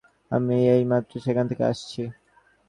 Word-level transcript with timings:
আমি 0.31 0.57
এইমাত্র 0.69 1.13
সেখান 1.25 1.45
থেকে 1.47 1.63
আসছি। 1.65 2.01